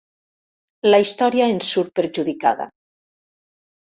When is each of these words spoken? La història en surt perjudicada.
La 0.91 0.99
història 1.01 1.49
en 1.57 1.61
surt 1.67 1.93
perjudicada. 1.99 2.67